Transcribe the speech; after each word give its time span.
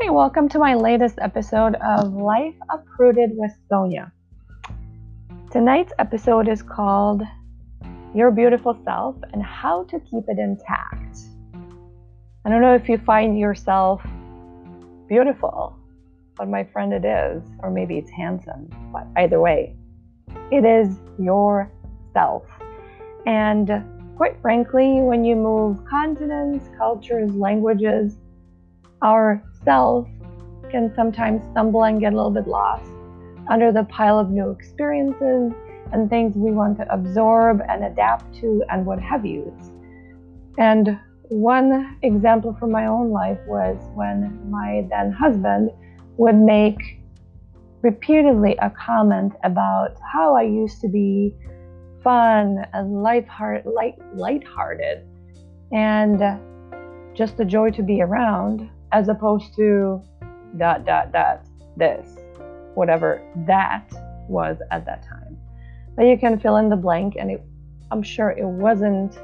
Hey, 0.00 0.08
welcome 0.08 0.48
to 0.48 0.58
my 0.58 0.74
latest 0.74 1.18
episode 1.20 1.74
of 1.74 2.14
Life 2.14 2.54
Uprooted 2.70 3.32
with 3.34 3.50
Sonia. 3.68 4.10
Tonight's 5.50 5.92
episode 5.98 6.48
is 6.48 6.62
called 6.62 7.20
Your 8.14 8.30
Beautiful 8.30 8.78
Self 8.82 9.16
and 9.34 9.42
How 9.42 9.84
to 9.84 10.00
Keep 10.00 10.24
It 10.28 10.38
Intact. 10.38 11.18
I 12.46 12.48
don't 12.48 12.62
know 12.62 12.74
if 12.74 12.88
you 12.88 12.96
find 12.96 13.38
yourself 13.38 14.02
beautiful, 15.06 15.76
but 16.34 16.48
my 16.48 16.64
friend, 16.64 16.94
it 16.94 17.04
is, 17.04 17.42
or 17.58 17.70
maybe 17.70 17.98
it's 17.98 18.10
handsome, 18.10 18.70
but 18.94 19.06
either 19.18 19.38
way, 19.38 19.76
it 20.50 20.64
is 20.64 20.96
your 21.18 21.70
self. 22.14 22.44
And 23.26 23.84
quite 24.16 24.40
frankly, 24.40 25.02
when 25.02 25.26
you 25.26 25.36
move 25.36 25.84
continents, 25.84 26.70
cultures, 26.78 27.34
languages, 27.34 28.16
our 29.02 29.44
self 29.64 30.08
can 30.70 30.92
sometimes 30.94 31.42
stumble 31.50 31.84
and 31.84 32.00
get 32.00 32.12
a 32.12 32.16
little 32.16 32.30
bit 32.30 32.46
lost 32.46 32.84
under 33.50 33.72
the 33.72 33.84
pile 33.84 34.18
of 34.18 34.30
new 34.30 34.50
experiences 34.50 35.52
and 35.92 36.08
things 36.08 36.36
we 36.36 36.52
want 36.52 36.76
to 36.78 36.92
absorb 36.92 37.60
and 37.68 37.84
adapt 37.84 38.32
to 38.36 38.62
and 38.70 38.86
what 38.86 39.00
have 39.00 39.26
you. 39.26 39.52
And 40.58 40.98
one 41.28 41.98
example 42.02 42.56
from 42.58 42.70
my 42.70 42.86
own 42.86 43.10
life 43.10 43.38
was 43.46 43.76
when 43.94 44.50
my 44.50 44.86
then 44.90 45.12
husband 45.12 45.70
would 46.16 46.36
make 46.36 47.00
repeatedly 47.82 48.56
a 48.60 48.70
comment 48.70 49.32
about 49.42 49.96
how 50.12 50.36
I 50.36 50.42
used 50.42 50.80
to 50.82 50.88
be 50.88 51.34
fun 52.02 52.64
and 52.72 53.02
light-hearted, 53.02 53.66
light, 53.66 53.94
light-hearted 54.14 55.06
and 55.72 56.20
just 57.14 57.40
a 57.40 57.44
joy 57.44 57.70
to 57.70 57.82
be 57.82 58.02
around 58.02 58.68
as 58.92 59.08
opposed 59.08 59.54
to 59.54 60.02
dot 60.58 60.84
dot 60.84 61.12
dot 61.12 61.46
this 61.76 62.16
whatever 62.74 63.22
that 63.46 63.86
was 64.28 64.58
at 64.70 64.84
that 64.86 65.02
time. 65.02 65.36
But 65.96 66.04
you 66.04 66.16
can 66.16 66.38
fill 66.38 66.56
in 66.56 66.68
the 66.68 66.76
blank 66.76 67.16
and 67.18 67.30
it, 67.30 67.42
i'm 67.90 68.02
sure 68.02 68.30
it 68.30 68.46
wasn't 68.46 69.18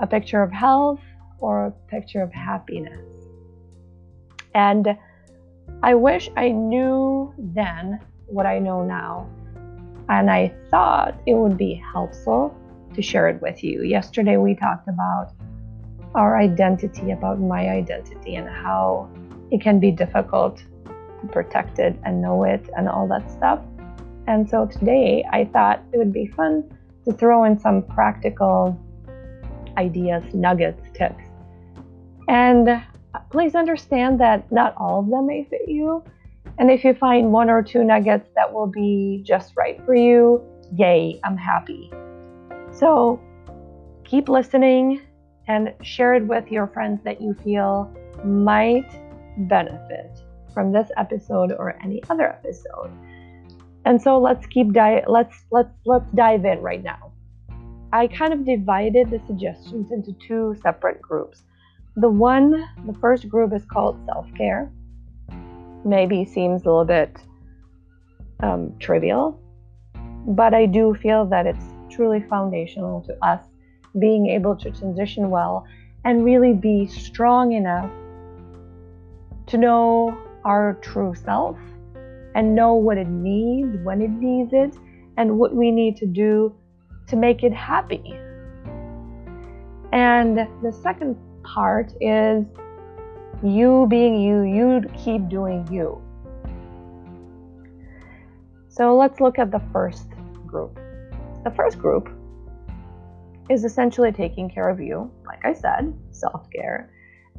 a 0.00 0.06
picture 0.06 0.42
of 0.42 0.52
health 0.52 1.00
or 1.40 1.66
a 1.66 1.70
picture 1.88 2.22
of 2.22 2.32
happiness. 2.32 3.00
And 4.54 4.96
i 5.82 5.94
wish 5.94 6.30
i 6.36 6.48
knew 6.48 7.32
then 7.38 8.00
what 8.26 8.46
i 8.46 8.58
know 8.58 8.84
now. 8.84 9.28
And 10.08 10.30
i 10.30 10.52
thought 10.70 11.20
it 11.26 11.34
would 11.34 11.58
be 11.58 11.82
helpful 11.92 12.56
to 12.94 13.02
share 13.02 13.28
it 13.28 13.40
with 13.42 13.62
you. 13.62 13.82
Yesterday 13.82 14.36
we 14.36 14.54
talked 14.54 14.88
about 14.88 15.32
our 16.14 16.38
identity, 16.38 17.10
about 17.10 17.40
my 17.40 17.68
identity, 17.68 18.36
and 18.36 18.48
how 18.48 19.10
it 19.50 19.60
can 19.60 19.80
be 19.80 19.90
difficult 19.90 20.62
to 20.86 21.26
protect 21.32 21.78
it 21.78 21.98
and 22.04 22.20
know 22.20 22.44
it 22.44 22.68
and 22.76 22.88
all 22.88 23.06
that 23.08 23.30
stuff. 23.30 23.60
And 24.26 24.48
so 24.48 24.66
today 24.66 25.24
I 25.32 25.44
thought 25.46 25.82
it 25.92 25.98
would 25.98 26.12
be 26.12 26.26
fun 26.26 26.70
to 27.04 27.12
throw 27.12 27.44
in 27.44 27.58
some 27.58 27.82
practical 27.82 28.78
ideas, 29.76 30.22
nuggets, 30.34 30.82
tips. 30.94 31.24
And 32.28 32.82
please 33.30 33.54
understand 33.54 34.20
that 34.20 34.50
not 34.52 34.74
all 34.76 35.00
of 35.00 35.08
them 35.08 35.26
may 35.26 35.44
fit 35.44 35.68
you. 35.68 36.04
And 36.58 36.70
if 36.70 36.84
you 36.84 36.92
find 36.92 37.32
one 37.32 37.48
or 37.48 37.62
two 37.62 37.84
nuggets 37.84 38.28
that 38.34 38.52
will 38.52 38.66
be 38.66 39.22
just 39.24 39.56
right 39.56 39.80
for 39.84 39.94
you, 39.94 40.42
yay, 40.76 41.20
I'm 41.24 41.36
happy. 41.36 41.90
So 42.72 43.20
keep 44.04 44.28
listening 44.28 45.00
and 45.48 45.74
share 45.82 46.14
it 46.14 46.26
with 46.26 46.50
your 46.52 46.66
friends 46.68 47.02
that 47.04 47.20
you 47.20 47.34
feel 47.42 47.90
might 48.24 48.88
benefit 49.48 50.22
from 50.52 50.72
this 50.72 50.90
episode 50.96 51.52
or 51.52 51.78
any 51.82 52.02
other 52.10 52.28
episode. 52.28 52.90
And 53.84 54.00
so 54.00 54.18
let's 54.18 54.46
keep 54.46 54.72
di- 54.72 55.04
let's 55.06 55.44
let's 55.50 55.72
let's 55.86 56.10
dive 56.12 56.44
in 56.44 56.60
right 56.60 56.82
now. 56.82 57.12
I 57.92 58.06
kind 58.06 58.34
of 58.34 58.44
divided 58.44 59.08
the 59.08 59.20
suggestions 59.26 59.92
into 59.92 60.12
two 60.12 60.54
separate 60.62 61.00
groups. 61.00 61.42
The 61.96 62.08
one, 62.08 62.68
the 62.86 62.92
first 63.00 63.28
group 63.28 63.54
is 63.54 63.64
called 63.64 63.98
self-care. 64.04 64.70
Maybe 65.84 66.24
seems 66.26 66.62
a 66.62 66.66
little 66.66 66.84
bit 66.84 67.16
um, 68.40 68.74
trivial, 68.78 69.40
but 70.26 70.52
I 70.52 70.66
do 70.66 70.94
feel 70.94 71.24
that 71.26 71.46
it's 71.46 71.64
truly 71.88 72.20
foundational 72.28 73.00
to 73.02 73.16
us 73.24 73.40
being 73.98 74.26
able 74.26 74.56
to 74.56 74.70
transition 74.70 75.30
well 75.30 75.66
and 76.04 76.24
really 76.24 76.52
be 76.52 76.86
strong 76.86 77.52
enough 77.52 77.90
to 79.46 79.58
know 79.58 80.16
our 80.44 80.74
true 80.80 81.14
self 81.14 81.56
and 82.34 82.54
know 82.54 82.74
what 82.74 82.98
it 82.98 83.08
needs, 83.08 83.76
when 83.82 84.00
it 84.00 84.10
needs 84.10 84.52
it, 84.52 84.76
and 85.16 85.38
what 85.38 85.54
we 85.54 85.70
need 85.70 85.96
to 85.96 86.06
do 86.06 86.54
to 87.06 87.16
make 87.16 87.42
it 87.42 87.52
happy. 87.52 88.16
And 89.92 90.38
the 90.62 90.72
second 90.82 91.16
part 91.42 91.92
is 92.00 92.44
you 93.42 93.86
being 93.88 94.20
you, 94.20 94.42
you 94.42 94.82
keep 94.96 95.28
doing 95.28 95.66
you. 95.72 96.00
So 98.68 98.96
let's 98.96 99.20
look 99.20 99.38
at 99.38 99.50
the 99.50 99.62
first 99.72 100.08
group. 100.46 100.78
The 101.44 101.50
first 101.50 101.78
group 101.78 102.08
is 103.50 103.64
essentially 103.64 104.12
taking 104.12 104.50
care 104.50 104.68
of 104.68 104.80
you, 104.80 105.10
like 105.26 105.44
I 105.44 105.52
said, 105.52 105.94
self 106.10 106.48
care. 106.50 106.90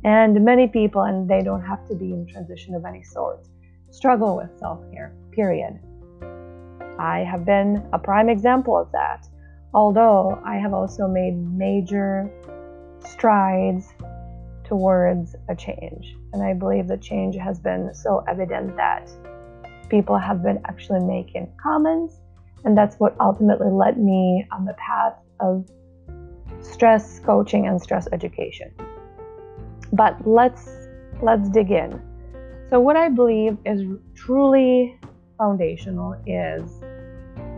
And 0.03 0.43
many 0.43 0.67
people, 0.67 1.03
and 1.03 1.29
they 1.29 1.41
don't 1.41 1.61
have 1.61 1.87
to 1.89 1.95
be 1.95 2.13
in 2.13 2.25
transition 2.27 2.73
of 2.73 2.85
any 2.85 3.03
sort, 3.03 3.45
struggle 3.91 4.37
with 4.37 4.57
self 4.57 4.79
care, 4.91 5.13
period. 5.31 5.79
I 6.99 7.19
have 7.19 7.45
been 7.45 7.87
a 7.93 7.99
prime 7.99 8.29
example 8.29 8.77
of 8.77 8.91
that, 8.91 9.27
although 9.73 10.41
I 10.45 10.55
have 10.55 10.73
also 10.73 11.07
made 11.07 11.35
major 11.35 12.29
strides 13.05 13.87
towards 14.65 15.35
a 15.49 15.55
change. 15.55 16.15
And 16.33 16.43
I 16.43 16.53
believe 16.53 16.87
the 16.87 16.97
change 16.97 17.35
has 17.35 17.59
been 17.59 17.93
so 17.93 18.23
evident 18.27 18.75
that 18.77 19.09
people 19.89 20.17
have 20.17 20.43
been 20.43 20.59
actually 20.65 21.03
making 21.05 21.51
comments, 21.61 22.15
and 22.63 22.77
that's 22.77 22.97
what 22.97 23.15
ultimately 23.19 23.71
led 23.71 23.97
me 23.97 24.45
on 24.51 24.65
the 24.65 24.73
path 24.73 25.15
of 25.39 25.67
stress 26.61 27.19
coaching 27.19 27.67
and 27.67 27.81
stress 27.81 28.07
education. 28.11 28.71
But 29.93 30.15
let's 30.27 30.69
let's 31.21 31.49
dig 31.49 31.71
in. 31.71 32.01
So 32.69 32.79
what 32.79 32.95
I 32.95 33.09
believe 33.09 33.57
is 33.65 33.83
truly 34.15 34.99
foundational 35.37 36.15
is 36.25 36.81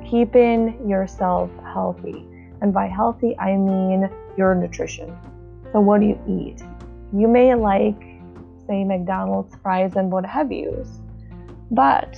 keeping 0.09 0.89
yourself 0.89 1.50
healthy. 1.73 2.25
And 2.62 2.73
by 2.73 2.88
healthy 2.88 3.38
I 3.39 3.57
mean 3.57 4.09
your 4.38 4.56
nutrition. 4.56 5.16
So 5.72 5.79
what 5.79 6.01
do 6.01 6.07
you 6.07 6.19
eat? 6.28 6.62
You 7.13 7.28
may 7.28 7.53
like 7.56 8.01
say 8.68 8.83
McDonald's 8.83 9.56
fries 9.62 9.95
and 9.95 10.12
what 10.12 10.25
have 10.25 10.51
you. 10.51 10.85
But 11.72 12.16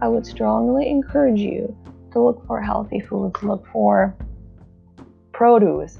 I 0.00 0.08
would 0.08 0.26
strongly 0.26 0.88
encourage 0.88 1.40
you 1.40 1.76
to 2.12 2.20
look 2.20 2.46
for 2.46 2.60
healthy 2.60 3.00
foods, 3.00 3.42
look 3.42 3.66
for 3.72 4.16
produce, 5.32 5.98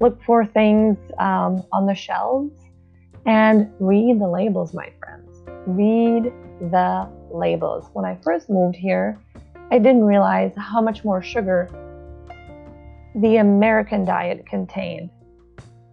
look 0.00 0.22
for 0.24 0.44
things 0.44 0.98
um, 1.18 1.62
on 1.72 1.86
the 1.86 1.94
shelves 1.94 2.52
and 3.26 3.72
read 3.78 4.20
the 4.20 4.28
labels, 4.28 4.74
my 4.74 4.92
friends. 4.98 5.42
Read 5.66 6.32
the 6.70 7.08
labels. 7.30 7.88
When 7.92 8.04
I 8.04 8.18
first 8.22 8.50
moved 8.50 8.76
here, 8.76 9.18
I 9.70 9.78
didn't 9.78 10.04
realize 10.04 10.52
how 10.56 10.80
much 10.80 11.04
more 11.04 11.22
sugar 11.22 11.70
the 13.14 13.36
American 13.36 14.04
diet 14.04 14.44
contained. 14.46 15.10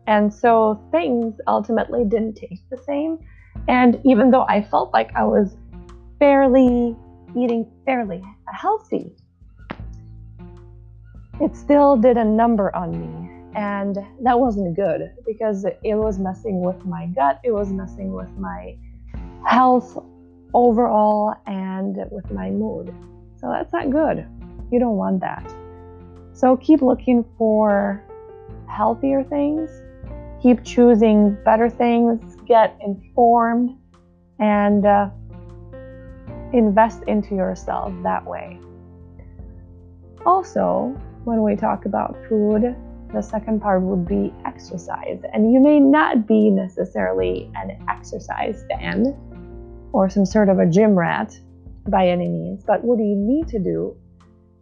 And 0.08 0.34
so 0.34 0.82
things 0.92 1.36
ultimately 1.48 2.04
didn't 2.04 2.36
taste 2.36 2.64
the 2.70 2.78
same. 2.78 3.20
And 3.68 4.02
even 4.04 4.32
though 4.32 4.46
I 4.50 4.62
felt 4.62 4.92
like 4.92 5.16
I 5.16 5.24
was 5.24 5.56
fairly 6.20 6.96
eating 7.38 7.66
fairly 7.86 8.22
healthy, 8.52 9.16
it 11.40 11.56
still 11.56 11.96
did 11.96 12.18
a 12.18 12.26
number 12.26 12.76
on 12.76 12.92
me 12.92 13.41
and 13.56 13.98
that 14.22 14.40
wasn't 14.40 14.76
good 14.76 15.12
because 15.26 15.66
it 15.66 15.96
was 15.96 16.20
messing 16.20 16.62
with 16.62 16.86
my 16.86 17.08
gut, 17.08 17.40
it 17.44 17.52
was 17.52 17.72
messing 17.72 18.14
with 18.14 18.32
my 18.38 18.76
health 19.46 19.98
overall, 20.54 21.34
and 21.48 21.98
with 22.12 22.30
my 22.32 22.50
mood. 22.50 22.94
So 23.40 23.50
that's 23.50 23.72
not 23.72 23.90
good. 23.90 24.26
You 24.72 24.80
don't 24.80 24.98
want 24.98 25.22
that. 25.22 25.44
So 26.34 26.58
keep 26.58 26.82
looking 26.82 27.26
for 27.38 28.04
healthier 28.68 29.24
things, 29.24 29.70
keep 30.42 30.64
choosing 30.64 31.38
better 31.44 31.70
things, 31.70 32.38
get 32.46 32.78
informed, 32.82 33.78
and 34.40 34.86
uh, 34.86 35.10
invest 36.54 37.04
into 37.08 37.36
yourself 37.36 37.94
that 38.04 38.26
way. 38.26 38.60
Also, 40.26 40.96
when 41.24 41.44
we 41.44 41.56
talk 41.56 41.86
about 41.86 42.16
food, 42.28 42.76
the 43.14 43.22
second 43.22 43.62
part 43.62 43.82
would 43.82 44.08
be 44.08 44.34
exercise. 44.46 45.22
And 45.34 45.52
you 45.54 45.60
may 45.60 45.80
not 45.80 46.28
be 46.28 46.50
necessarily 46.50 47.52
an 47.56 47.84
exercise 47.90 48.64
fan, 48.70 49.16
or 49.94 50.10
some 50.10 50.26
sort 50.26 50.50
of 50.50 50.60
a 50.60 50.66
gym 50.66 50.96
rat 50.96 51.38
by 51.88 52.08
any 52.08 52.30
means. 52.30 52.64
But 52.66 52.84
what 52.84 53.00
you 53.00 53.16
need 53.16 53.48
to 53.50 53.60
do 53.60 53.96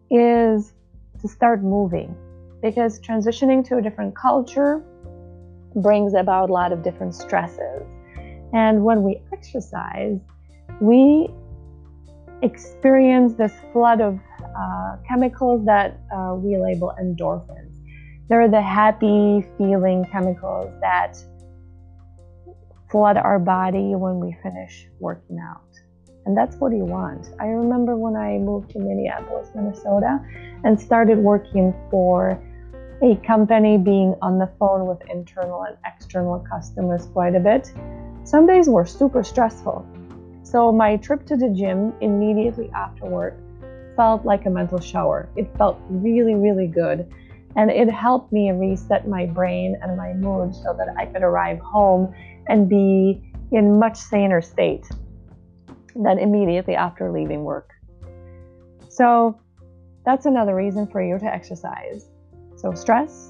is 0.10 0.74
to 1.22 1.28
start 1.28 1.64
moving 1.64 2.16
because 2.62 3.00
transitioning 3.00 3.66
to 3.68 3.78
a 3.78 3.82
different 3.82 4.16
culture 4.16 4.84
brings 5.76 6.14
about 6.14 6.50
a 6.50 6.54
lot 6.54 6.72
of 6.72 6.84
different 6.84 7.14
stresses. 7.14 7.84
And 8.54 8.84
when 8.84 9.04
we 9.04 9.22
exercise, 9.32 10.20
we 10.82 11.30
experience 12.42 13.34
this 13.34 13.54
flood 13.72 14.02
of 14.02 14.20
uh, 14.58 14.98
chemicals 15.08 15.66
that 15.66 16.00
uh, 16.12 16.34
we 16.36 16.58
label 16.58 16.94
endorphins. 17.00 17.69
They're 18.30 18.48
the 18.48 18.62
happy 18.62 19.44
feeling 19.58 20.06
chemicals 20.12 20.72
that 20.82 21.18
flood 22.92 23.18
our 23.18 23.40
body 23.40 23.96
when 23.96 24.20
we 24.20 24.38
finish 24.44 24.88
working 25.00 25.40
out. 25.40 25.64
And 26.26 26.38
that's 26.38 26.56
what 26.58 26.72
you 26.72 26.86
want. 26.86 27.32
I 27.40 27.48
remember 27.48 27.96
when 27.96 28.16
I 28.16 28.38
moved 28.38 28.70
to 28.72 28.80
Minneapolis, 28.80 29.50
Minnesota, 29.56 30.20
and 30.64 30.80
started 30.80 31.18
working 31.18 31.74
for 31.90 32.40
a 33.02 33.16
company 33.26 33.80
being 33.80 34.14
on 34.22 34.38
the 34.38 34.52
phone 34.60 34.86
with 34.86 35.00
internal 35.10 35.64
and 35.64 35.76
external 35.86 36.40
customers 36.40 37.08
quite 37.08 37.34
a 37.34 37.40
bit. 37.40 37.72
Some 38.26 38.46
days 38.46 38.70
were 38.70 38.86
super 38.86 39.24
stressful. 39.24 39.88
So 40.44 40.72
my 40.72 40.98
trip 40.98 41.26
to 41.28 41.36
the 41.36 41.50
gym 41.50 41.94
immediately 42.02 42.70
after 42.76 43.06
work 43.06 43.36
felt 43.96 44.24
like 44.24 44.46
a 44.46 44.50
mental 44.52 44.80
shower. 44.80 45.30
It 45.36 45.50
felt 45.58 45.80
really, 45.90 46.36
really 46.36 46.68
good. 46.68 47.12
And 47.56 47.72
it 47.72 47.90
helped 47.90 48.32
me 48.32 48.52
reset 48.52 49.08
my 49.08 49.26
brain 49.26 49.78
and 49.82 49.98
my 49.98 50.14
mood 50.14 50.54
so 50.56 50.74
that 50.78 50.88
I 50.98 51.06
could 51.06 51.24
arrive 51.24 51.60
home 51.60 52.14
and 52.48 52.70
be 52.70 53.22
in 53.52 53.80
much 53.80 53.98
saner 53.98 54.42
state 54.42 54.88
than 55.96 56.20
immediately 56.20 56.76
after 56.76 57.12
leaving 57.12 57.44
work. 57.44 57.72
So 58.90 59.40
that's 60.06 60.26
another 60.26 60.56
reason 60.56 60.88
for 60.88 61.02
you 61.02 61.18
to 61.20 61.26
exercise. 61.26 62.08
So 62.56 62.74
stress, 62.74 63.30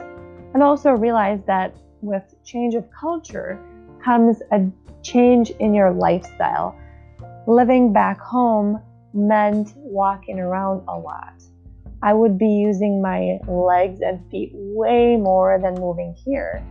and 0.53 0.63
also 0.63 0.91
realize 0.91 1.39
that 1.47 1.75
with 2.01 2.23
change 2.43 2.75
of 2.75 2.85
culture 2.91 3.59
comes 4.03 4.41
a 4.51 4.67
change 5.03 5.51
in 5.59 5.73
your 5.73 5.91
lifestyle. 5.91 6.77
Living 7.47 7.93
back 7.93 8.19
home 8.19 8.81
meant 9.13 9.73
walking 9.75 10.39
around 10.39 10.83
a 10.87 10.97
lot. 10.97 11.33
I 12.01 12.13
would 12.13 12.37
be 12.37 12.47
using 12.47 13.01
my 13.01 13.39
legs 13.47 14.01
and 14.01 14.19
feet 14.31 14.51
way 14.53 15.17
more 15.17 15.59
than 15.61 15.75
moving 15.75 16.15
here. 16.25 16.63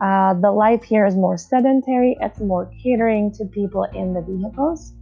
Uh, 0.00 0.34
the 0.34 0.50
life 0.50 0.82
here 0.82 1.06
is 1.06 1.14
more 1.14 1.36
sedentary, 1.36 2.16
it's 2.20 2.40
more 2.40 2.72
catering 2.82 3.32
to 3.32 3.44
people 3.44 3.84
in 3.94 4.14
the 4.14 4.22
vehicles. 4.22 4.94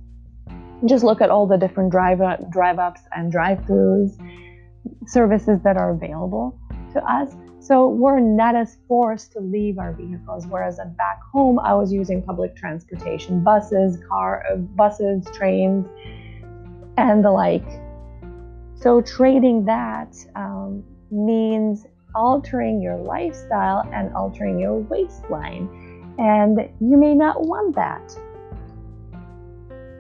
Just 0.87 1.05
look 1.05 1.20
at 1.20 1.31
all 1.31 1.47
the 1.47 1.56
different 1.56 1.91
drive, 1.91 2.20
up, 2.20 2.50
drive 2.50 2.79
ups 2.79 3.03
and 3.15 3.31
drive 3.31 3.59
throughs 3.61 4.17
services 5.06 5.61
that 5.65 5.76
are 5.76 5.91
available 5.91 6.59
to 6.93 7.05
us. 7.05 7.35
So 7.61 7.88
we're 7.88 8.20
not 8.20 8.55
as 8.55 8.79
forced 8.88 9.32
to 9.32 9.41
leave 9.41 9.79
our 9.79 9.93
vehicles. 9.93 10.47
Whereas 10.47 10.81
back 10.97 11.20
home, 11.32 11.59
I 11.59 11.75
was 11.75 11.93
using 11.93 12.23
public 12.23 12.56
transportation, 12.56 13.44
buses, 13.44 13.99
car, 14.09 14.44
uh, 14.50 14.56
buses, 14.56 15.26
trains, 15.35 15.87
and 16.97 17.25
the 17.25 17.31
like. 17.31 17.67
So 18.80 19.00
trading 19.00 19.64
that 19.64 20.14
um, 20.36 20.84
means 21.10 21.84
altering 22.14 22.80
your 22.80 22.96
lifestyle 22.96 23.82
and 23.92 24.14
altering 24.14 24.58
your 24.60 24.76
waistline. 24.76 25.69
And 26.19 26.58
you 26.80 26.96
may 26.96 27.14
not 27.14 27.46
want 27.46 27.75
that, 27.75 28.16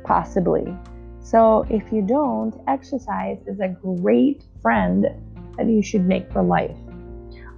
possibly. 0.04 0.76
So, 1.20 1.66
if 1.68 1.92
you 1.92 2.02
don't, 2.02 2.54
exercise 2.68 3.38
is 3.46 3.60
a 3.60 3.68
great 3.68 4.44
friend 4.62 5.06
that 5.56 5.66
you 5.66 5.82
should 5.82 6.06
make 6.06 6.32
for 6.32 6.42
life. 6.42 6.76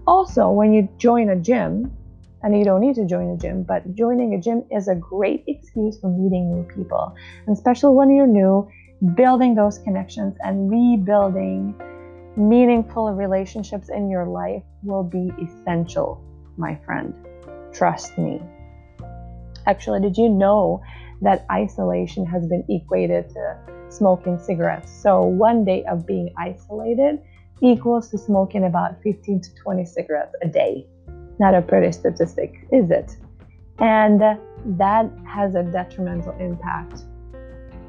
Also, 0.06 0.50
when 0.50 0.73
you 0.73 0.88
join 0.99 1.28
a 1.28 1.37
gym, 1.37 1.94
and 2.43 2.56
you 2.56 2.64
don't 2.64 2.81
need 2.81 2.94
to 2.94 3.06
join 3.06 3.31
a 3.31 3.37
gym, 3.37 3.62
but 3.62 3.94
joining 3.94 4.34
a 4.34 4.40
gym 4.40 4.64
is 4.70 4.88
a 4.88 4.94
great 4.94 5.44
excuse 5.46 6.00
for 6.00 6.08
meeting 6.08 6.52
new 6.52 6.62
people, 6.64 7.14
and 7.46 7.56
especially 7.56 7.94
when 7.94 8.11
you're 8.11 8.26
new, 8.26 8.66
building 9.14 9.55
those 9.55 9.79
connections 9.79 10.37
and 10.41 10.70
rebuilding 10.70 11.75
meaningful 12.37 13.12
relationships 13.12 13.88
in 13.88 14.11
your 14.11 14.26
life 14.26 14.62
will 14.82 15.02
be 15.02 15.32
essential, 15.43 16.23
my 16.56 16.79
friend. 16.85 17.14
Trust 17.73 18.17
me. 18.19 18.41
Actually, 19.67 20.00
did 20.00 20.17
you 20.17 20.29
know 20.29 20.82
that 21.23 21.44
isolation 21.50 22.25
has 22.26 22.47
been 22.47 22.64
equated 22.69 23.29
to 23.31 23.58
smoking 23.88 24.38
cigarettes? 24.38 24.91
So, 24.91 25.23
one 25.23 25.64
day 25.64 25.85
of 25.85 26.06
being 26.06 26.32
isolated 26.38 27.20
equals 27.62 28.11
to 28.11 28.19
smoking 28.19 28.64
about 28.64 29.02
15 29.02 29.41
to 29.41 29.55
20 29.55 29.85
cigarettes 29.85 30.35
a 30.43 30.49
day. 30.49 30.87
Not 31.38 31.55
a 31.55 31.62
pretty 31.62 31.93
statistic, 31.93 32.67
is 32.73 32.91
it? 32.91 33.17
And 33.79 34.20
that 34.20 35.11
has 35.26 35.55
a 35.55 35.62
detrimental 35.62 36.32
impact 36.38 37.05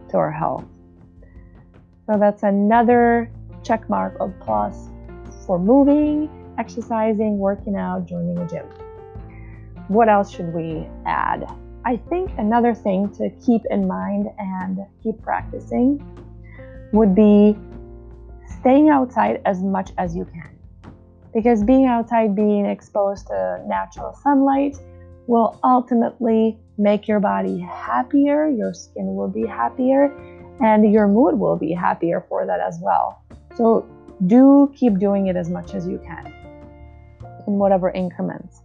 to 0.09 0.17
our 0.17 0.31
health. 0.31 0.65
So, 2.11 2.17
that's 2.17 2.43
another 2.43 3.31
check 3.63 3.89
mark 3.89 4.17
of 4.19 4.33
plus 4.41 4.89
for 5.45 5.57
moving, 5.57 6.29
exercising, 6.57 7.37
working 7.37 7.77
out, 7.77 8.05
joining 8.05 8.37
a 8.37 8.45
gym. 8.49 8.65
What 9.87 10.09
else 10.09 10.29
should 10.29 10.53
we 10.53 10.89
add? 11.05 11.45
I 11.85 11.95
think 12.09 12.31
another 12.37 12.75
thing 12.75 13.09
to 13.11 13.29
keep 13.45 13.61
in 13.69 13.87
mind 13.87 14.27
and 14.37 14.79
keep 15.01 15.21
practicing 15.21 16.03
would 16.91 17.15
be 17.15 17.57
staying 18.59 18.89
outside 18.89 19.41
as 19.45 19.63
much 19.63 19.91
as 19.97 20.13
you 20.13 20.25
can. 20.25 20.59
Because 21.33 21.63
being 21.63 21.85
outside, 21.85 22.35
being 22.35 22.65
exposed 22.65 23.27
to 23.27 23.63
natural 23.67 24.13
sunlight, 24.21 24.75
will 25.27 25.57
ultimately 25.63 26.59
make 26.77 27.07
your 27.07 27.21
body 27.21 27.57
happier, 27.59 28.49
your 28.49 28.73
skin 28.73 29.15
will 29.15 29.29
be 29.29 29.45
happier, 29.45 30.13
and 30.59 30.91
your 30.91 31.07
mood 31.07 31.39
will 31.39 31.57
be 31.57 31.73
happier 31.73 32.25
for 32.27 32.45
that 32.45 32.59
as 32.59 32.79
well. 32.81 33.23
So 33.55 33.87
do 34.27 34.71
keep 34.75 34.99
doing 34.99 35.27
it 35.27 35.35
as 35.35 35.49
much 35.49 35.73
as 35.73 35.87
you 35.87 35.99
can 36.05 36.33
in 37.47 37.53
whatever 37.53 37.89
increments. 37.91 38.61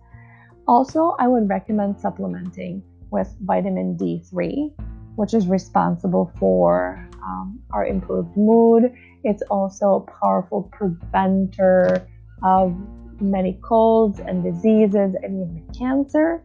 Also, 0.68 1.14
I 1.18 1.28
would 1.28 1.48
recommend 1.48 1.98
supplementing 1.98 2.82
with 3.10 3.34
vitamin 3.40 3.96
D3, 3.96 4.72
which 5.14 5.32
is 5.32 5.46
responsible 5.46 6.32
for 6.38 7.08
um, 7.24 7.60
our 7.72 7.86
improved 7.86 8.36
mood. 8.36 8.92
It's 9.24 9.42
also 9.50 9.94
a 9.94 10.00
powerful 10.20 10.64
preventer 10.72 12.06
of 12.42 12.76
many 13.20 13.54
colds 13.62 14.18
and 14.20 14.42
diseases 14.42 15.14
and 15.22 15.40
even 15.42 15.66
cancer 15.76 16.42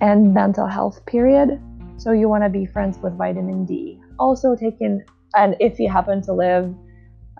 and 0.00 0.34
mental 0.34 0.66
health 0.66 1.04
period. 1.06 1.60
So 1.96 2.12
you 2.12 2.28
want 2.28 2.42
to 2.44 2.50
be 2.50 2.66
friends 2.66 2.98
with 2.98 3.16
vitamin 3.16 3.64
D. 3.64 4.00
Also 4.18 4.54
taking 4.54 5.02
and 5.34 5.56
if 5.60 5.78
you 5.78 5.88
happen 5.90 6.22
to 6.22 6.32
live 6.32 6.74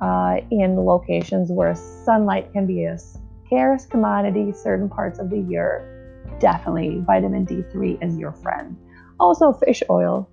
uh, 0.00 0.36
in 0.50 0.76
locations 0.76 1.50
where 1.50 1.74
sunlight 1.74 2.52
can 2.52 2.66
be 2.66 2.84
a 2.84 2.98
scarce 2.98 3.86
commodity 3.86 4.52
certain 4.52 4.88
parts 4.88 5.18
of 5.18 5.30
the 5.30 5.38
year, 5.38 6.24
definitely 6.40 7.00
vitamin 7.06 7.46
D3 7.46 8.04
is 8.04 8.18
your 8.18 8.32
friend. 8.32 8.76
Also, 9.20 9.52
fish 9.52 9.82
oil 9.88 10.28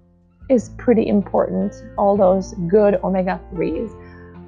is 0.49 0.69
pretty 0.77 1.07
important. 1.07 1.75
All 1.97 2.17
those 2.17 2.53
good 2.67 2.95
omega 3.03 3.39
3s 3.53 3.93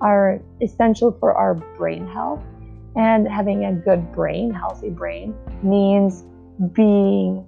are 0.02 0.40
essential 0.62 1.12
for 1.20 1.34
our 1.34 1.54
brain 1.54 2.08
health. 2.08 2.44
And 2.96 3.28
having 3.28 3.66
a 3.66 3.74
good 3.74 4.12
brain, 4.12 4.54
healthy 4.54 4.90
brain, 4.90 5.36
means 5.64 6.24
being 6.74 7.48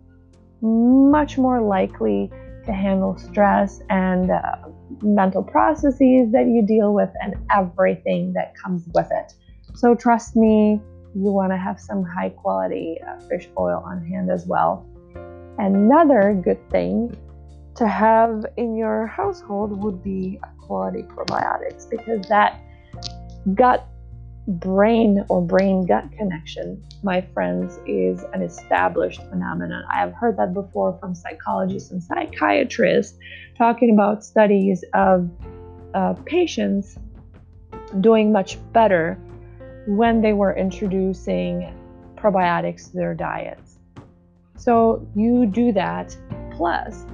much 0.61 1.37
more 1.37 1.61
likely 1.61 2.31
to 2.65 2.73
handle 2.73 3.17
stress 3.17 3.81
and 3.89 4.31
uh, 4.31 4.55
mental 5.01 5.43
processes 5.43 6.31
that 6.31 6.47
you 6.47 6.65
deal 6.65 6.93
with 6.93 7.09
and 7.21 7.35
everything 7.51 8.33
that 8.33 8.53
comes 8.55 8.87
with 8.93 9.07
it. 9.11 9.33
So, 9.75 9.95
trust 9.95 10.35
me, 10.35 10.81
you 11.15 11.31
want 11.31 11.51
to 11.51 11.57
have 11.57 11.79
some 11.79 12.03
high 12.03 12.29
quality 12.29 12.97
uh, 13.07 13.19
fish 13.27 13.47
oil 13.57 13.83
on 13.85 14.05
hand 14.05 14.29
as 14.29 14.45
well. 14.45 14.85
Another 15.57 16.39
good 16.43 16.69
thing 16.69 17.15
to 17.75 17.87
have 17.87 18.45
in 18.57 18.75
your 18.75 19.07
household 19.07 19.83
would 19.83 20.03
be 20.03 20.39
quality 20.59 21.03
probiotics 21.03 21.89
because 21.89 22.27
that 22.27 22.59
gut 23.53 23.87
brain 24.47 25.25
or 25.29 25.41
brain 25.41 25.85
gut 25.85 26.11
connection, 26.11 26.83
my 27.03 27.21
friends, 27.33 27.79
is 27.87 28.23
an 28.33 28.41
established 28.41 29.21
phenomenon. 29.29 29.83
I 29.91 29.99
have 29.99 30.13
heard 30.13 30.37
that 30.37 30.53
before 30.53 30.97
from 30.99 31.15
psychologists 31.15 31.91
and 31.91 32.03
psychiatrists 32.03 33.17
talking 33.57 33.91
about 33.91 34.23
studies 34.23 34.83
of 34.93 35.29
uh, 35.93 36.13
patients 36.25 36.97
doing 38.01 38.31
much 38.31 38.57
better 38.73 39.17
when 39.87 40.21
they 40.21 40.33
were 40.33 40.55
introducing 40.55 41.73
probiotics 42.15 42.91
to 42.91 42.97
their 42.97 43.13
diets. 43.13 43.77
So 44.57 45.07
you 45.15 45.45
do 45.45 45.71
that. 45.73 46.15
Plus, 46.51 47.05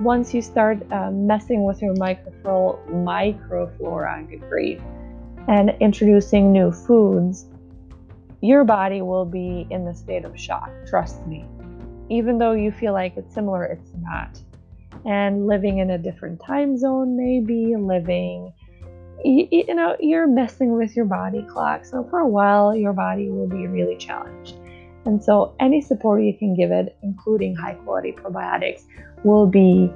once 0.00 0.32
you 0.32 0.40
start 0.40 0.78
uh, 0.92 1.10
messing 1.10 1.64
with 1.64 1.82
your 1.82 1.94
microflora, 1.94 2.88
microflora, 2.88 4.28
good 4.28 4.40
grief, 4.48 4.80
and 5.48 5.70
introducing 5.80 6.52
new 6.52 6.72
foods, 6.72 7.46
your 8.40 8.64
body 8.64 9.02
will 9.02 9.24
be 9.24 9.66
in 9.70 9.84
the 9.84 9.94
state 9.94 10.24
of 10.24 10.38
shock. 10.38 10.70
Trust 10.86 11.26
me. 11.26 11.44
Even 12.08 12.38
though 12.38 12.52
you 12.52 12.72
feel 12.72 12.92
like 12.92 13.16
it's 13.16 13.34
similar, 13.34 13.64
it's 13.64 13.92
not. 14.00 14.40
And 15.04 15.46
living 15.46 15.78
in 15.78 15.90
a 15.90 15.98
different 15.98 16.40
time 16.40 16.76
zone, 16.76 17.16
maybe 17.16 17.76
living, 17.76 18.52
you, 19.24 19.46
you 19.50 19.74
know, 19.74 19.96
you're 20.00 20.26
messing 20.26 20.76
with 20.76 20.96
your 20.96 21.04
body 21.04 21.42
clock. 21.48 21.84
So 21.84 22.04
for 22.10 22.20
a 22.20 22.28
while, 22.28 22.74
your 22.74 22.92
body 22.92 23.30
will 23.30 23.48
be 23.48 23.66
really 23.66 23.96
challenged. 23.96 24.56
And 25.06 25.22
so, 25.22 25.54
any 25.60 25.80
support 25.80 26.22
you 26.22 26.36
can 26.36 26.54
give 26.54 26.70
it, 26.70 26.96
including 27.02 27.54
high 27.54 27.72
quality 27.72 28.12
probiotics, 28.12 28.82
will 29.24 29.46
be 29.46 29.90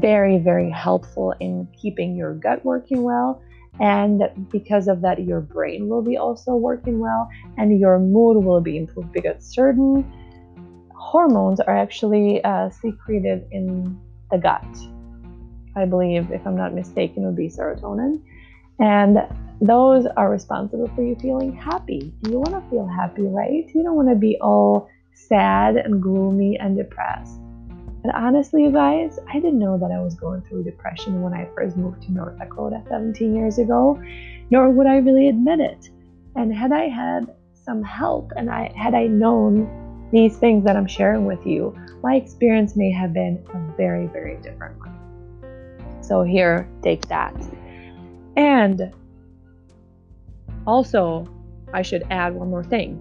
very, 0.00 0.38
very 0.38 0.70
helpful 0.70 1.34
in 1.40 1.68
keeping 1.78 2.16
your 2.16 2.34
gut 2.34 2.64
working 2.64 3.02
well. 3.02 3.42
And 3.80 4.22
because 4.50 4.86
of 4.86 5.00
that, 5.00 5.24
your 5.24 5.40
brain 5.40 5.88
will 5.88 6.02
be 6.02 6.16
also 6.16 6.54
working 6.54 6.98
well 6.98 7.28
and 7.56 7.78
your 7.78 7.98
mood 7.98 8.44
will 8.44 8.60
be 8.60 8.76
improved 8.76 9.12
because 9.12 9.42
certain 9.44 10.10
hormones 10.94 11.60
are 11.60 11.76
actually 11.76 12.42
uh, 12.44 12.70
secreted 12.70 13.46
in 13.50 13.98
the 14.30 14.38
gut. 14.38 14.64
I 15.74 15.86
believe, 15.86 16.30
if 16.30 16.46
I'm 16.46 16.56
not 16.56 16.74
mistaken, 16.74 17.24
would 17.24 17.36
be 17.36 17.48
serotonin. 17.48 18.22
And 18.78 19.18
those 19.60 20.06
are 20.16 20.30
responsible 20.30 20.88
for 20.94 21.02
you 21.02 21.16
feeling 21.16 21.54
happy. 21.54 22.12
You 22.28 22.38
want 22.38 22.50
to 22.50 22.70
feel 22.70 22.86
happy, 22.86 23.22
right? 23.22 23.70
You 23.74 23.82
don't 23.82 23.96
want 23.96 24.08
to 24.10 24.16
be 24.16 24.36
all 24.40 24.88
sad 25.14 25.76
and 25.76 26.02
gloomy 26.02 26.58
and 26.58 26.76
depressed. 26.76 27.40
And 28.04 28.12
honestly, 28.12 28.64
you 28.64 28.72
guys, 28.72 29.18
I 29.28 29.34
didn't 29.34 29.60
know 29.60 29.78
that 29.78 29.92
I 29.92 30.00
was 30.00 30.14
going 30.14 30.42
through 30.42 30.64
depression 30.64 31.22
when 31.22 31.32
I 31.32 31.48
first 31.54 31.76
moved 31.76 32.02
to 32.02 32.12
North 32.12 32.36
Dakota 32.38 32.82
17 32.88 33.34
years 33.34 33.58
ago, 33.58 34.00
nor 34.50 34.70
would 34.70 34.86
I 34.86 34.96
really 34.96 35.28
admit 35.28 35.60
it. 35.60 35.90
And 36.34 36.52
had 36.52 36.72
I 36.72 36.88
had 36.88 37.32
some 37.64 37.82
help 37.82 38.32
and 38.36 38.50
I 38.50 38.72
had 38.74 38.94
I 38.94 39.06
known 39.06 40.08
these 40.10 40.36
things 40.36 40.64
that 40.64 40.76
I'm 40.76 40.86
sharing 40.86 41.26
with 41.26 41.46
you, 41.46 41.76
my 42.02 42.16
experience 42.16 42.74
may 42.74 42.90
have 42.90 43.12
been 43.12 43.44
a 43.54 43.76
very, 43.76 44.06
very 44.08 44.36
different 44.42 44.78
one. 44.78 46.02
So 46.02 46.24
here, 46.24 46.68
take 46.82 47.06
that. 47.06 47.34
And 48.36 48.92
also, 50.66 51.28
I 51.72 51.82
should 51.82 52.04
add 52.10 52.34
one 52.34 52.50
more 52.50 52.64
thing. 52.64 53.00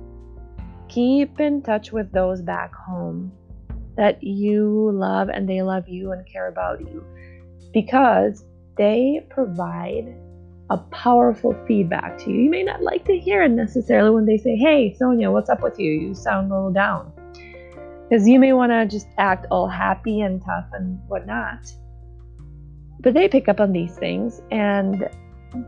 Keep 0.88 1.40
in 1.40 1.62
touch 1.62 1.92
with 1.92 2.12
those 2.12 2.42
back 2.42 2.74
home 2.74 3.32
that 3.98 4.24
you 4.24 4.92
love 4.94 5.30
and 5.30 5.48
they 5.48 5.62
love 5.62 5.88
you 5.88 6.12
and 6.12 6.26
care 6.26 6.48
about 6.48 6.82
you 6.82 7.04
because 7.74 8.46
they 8.78 9.26
provide 9.30 10.16
a 10.70 10.78
powerful 10.78 11.54
feedback 11.68 12.18
to 12.18 12.32
you. 12.32 12.44
You 12.44 12.50
may 12.50 12.64
not 12.64 12.82
like 12.82 13.04
to 13.06 13.18
hear 13.18 13.44
it 13.44 13.50
necessarily 13.50 14.12
when 14.12 14.26
they 14.26 14.38
say, 14.38 14.56
Hey, 14.56 14.96
Sonia, 14.98 15.30
what's 15.30 15.50
up 15.50 15.62
with 15.62 15.78
you? 15.78 15.92
You 15.92 16.16
sound 16.16 16.52
a 16.52 16.56
little 16.56 16.72
down. 16.72 17.12
Because 18.08 18.28
you 18.28 18.40
may 18.40 18.54
want 18.54 18.72
to 18.72 18.86
just 18.88 19.08
act 19.18 19.48
all 19.52 19.68
happy 19.68 20.22
and 20.22 20.42
tough 20.44 20.66
and 20.74 21.00
whatnot. 21.08 21.72
But 23.02 23.14
they 23.14 23.28
pick 23.28 23.50
up 23.50 23.60
on 23.60 23.74
these 23.74 23.96
things 23.96 24.42
and 24.52 25.10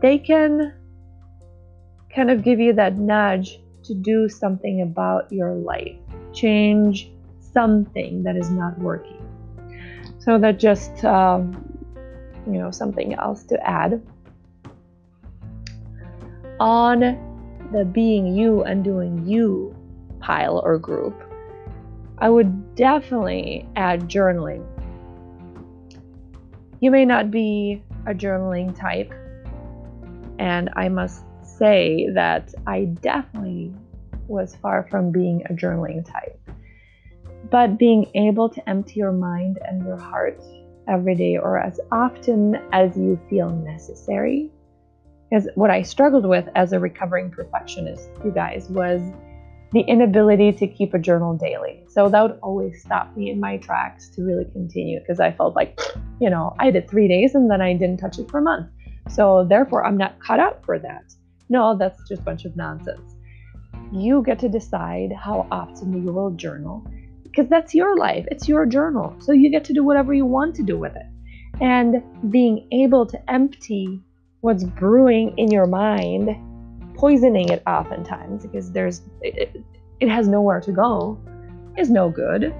they 0.00 0.18
can 0.18 0.72
kind 2.14 2.30
of 2.30 2.42
give 2.42 2.60
you 2.60 2.72
that 2.74 2.96
nudge 2.96 3.60
to 3.84 3.94
do 3.94 4.28
something 4.28 4.80
about 4.80 5.30
your 5.30 5.52
life, 5.54 5.96
change 6.32 7.10
something 7.54 8.22
that 8.24 8.36
is 8.36 8.50
not 8.50 8.78
working. 8.78 9.20
So 10.18 10.38
that 10.38 10.58
just, 10.58 11.04
um, 11.04 11.52
you 12.46 12.58
know, 12.58 12.70
something 12.70 13.14
else 13.14 13.44
to 13.44 13.66
add. 13.66 14.02
On 16.60 17.00
the 17.72 17.84
being 17.84 18.34
you 18.34 18.62
and 18.62 18.84
doing 18.84 19.26
you 19.26 19.74
pile 20.20 20.60
or 20.64 20.78
group, 20.78 21.22
I 22.18 22.28
would 22.28 22.74
definitely 22.74 23.68
add 23.76 24.08
journaling. 24.08 24.64
You 26.80 26.90
may 26.90 27.04
not 27.04 27.30
be 27.30 27.82
a 28.06 28.14
journaling 28.14 28.78
type, 28.78 29.12
and 30.38 30.70
I 30.76 30.88
must 30.88 31.24
say 31.42 32.08
that 32.14 32.54
I 32.66 32.84
definitely 32.84 33.72
was 34.28 34.54
far 34.56 34.86
from 34.90 35.10
being 35.10 35.42
a 35.46 35.54
journaling 35.54 36.04
type. 36.10 36.38
But 37.54 37.78
being 37.78 38.10
able 38.16 38.48
to 38.48 38.68
empty 38.68 38.98
your 38.98 39.12
mind 39.12 39.60
and 39.64 39.86
your 39.86 39.96
heart 39.96 40.42
every 40.88 41.14
day 41.14 41.36
or 41.36 41.56
as 41.56 41.78
often 41.92 42.56
as 42.72 42.96
you 42.96 43.16
feel 43.30 43.48
necessary. 43.48 44.50
Because 45.30 45.46
what 45.54 45.70
I 45.70 45.82
struggled 45.82 46.26
with 46.26 46.48
as 46.56 46.72
a 46.72 46.80
recovering 46.80 47.30
perfectionist, 47.30 48.08
you 48.24 48.32
guys, 48.32 48.68
was 48.70 49.00
the 49.70 49.82
inability 49.82 50.50
to 50.50 50.66
keep 50.66 50.94
a 50.94 50.98
journal 50.98 51.36
daily. 51.36 51.84
So 51.86 52.08
that 52.08 52.22
would 52.22 52.40
always 52.42 52.82
stop 52.82 53.16
me 53.16 53.30
in 53.30 53.38
my 53.38 53.58
tracks 53.58 54.08
to 54.16 54.22
really 54.22 54.46
continue 54.46 54.98
because 54.98 55.20
I 55.20 55.30
felt 55.30 55.54
like, 55.54 55.78
you 56.20 56.30
know, 56.30 56.56
I 56.58 56.72
did 56.72 56.90
three 56.90 57.06
days 57.06 57.36
and 57.36 57.48
then 57.48 57.60
I 57.60 57.74
didn't 57.74 57.98
touch 57.98 58.18
it 58.18 58.28
for 58.32 58.38
a 58.38 58.42
month. 58.42 58.66
So 59.10 59.46
therefore, 59.48 59.86
I'm 59.86 59.96
not 59.96 60.18
cut 60.18 60.40
out 60.40 60.64
for 60.64 60.80
that. 60.80 61.04
No, 61.48 61.78
that's 61.78 62.00
just 62.08 62.22
a 62.22 62.24
bunch 62.24 62.46
of 62.46 62.56
nonsense. 62.56 63.14
You 63.92 64.24
get 64.24 64.40
to 64.40 64.48
decide 64.48 65.12
how 65.12 65.46
often 65.52 66.04
you 66.04 66.12
will 66.12 66.32
journal 66.32 66.84
because 67.34 67.50
that's 67.50 67.74
your 67.74 67.96
life. 67.96 68.26
It's 68.30 68.48
your 68.48 68.64
journal. 68.64 69.16
So 69.18 69.32
you 69.32 69.50
get 69.50 69.64
to 69.64 69.72
do 69.72 69.82
whatever 69.82 70.14
you 70.14 70.24
want 70.24 70.54
to 70.56 70.62
do 70.62 70.78
with 70.78 70.94
it. 70.94 71.06
And 71.60 72.02
being 72.30 72.68
able 72.72 73.06
to 73.06 73.30
empty 73.30 74.00
what's 74.40 74.62
brewing 74.64 75.36
in 75.36 75.50
your 75.50 75.66
mind, 75.66 76.36
poisoning 76.94 77.48
it 77.48 77.62
oftentimes 77.66 78.44
because 78.44 78.70
there's 78.70 79.02
it, 79.20 79.56
it 80.00 80.08
has 80.08 80.28
nowhere 80.28 80.60
to 80.60 80.72
go, 80.72 81.18
is 81.76 81.90
no 81.90 82.08
good. 82.08 82.54